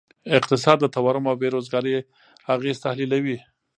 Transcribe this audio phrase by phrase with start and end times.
[0.37, 1.93] اقتصاد د تورم او بیروزګارۍ
[2.55, 3.37] اغیز تحلیلوي.